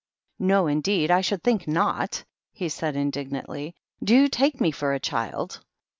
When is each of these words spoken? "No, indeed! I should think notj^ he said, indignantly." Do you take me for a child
"No, 0.39 0.65
indeed! 0.65 1.11
I 1.11 1.21
should 1.21 1.43
think 1.43 1.65
notj^ 1.65 2.23
he 2.53 2.69
said, 2.69 2.95
indignantly." 2.95 3.75
Do 4.03 4.15
you 4.15 4.29
take 4.29 4.59
me 4.59 4.71
for 4.71 4.93
a 4.95 4.99
child 4.99 5.61